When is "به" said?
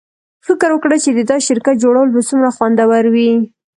2.13-2.21